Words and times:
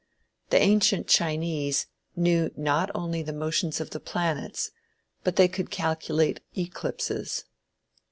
The 0.49 0.57
ancient 0.59 1.07
Chinese 1.07 1.85
knew 2.15 2.49
not 2.57 2.89
only 2.95 3.21
the 3.21 3.31
motions 3.33 3.79
of 3.79 3.91
the 3.91 3.99
planets, 3.99 4.71
but 5.23 5.35
they 5.35 5.47
could 5.47 5.69
calculate 5.69 6.39
eclipses. 6.57 7.43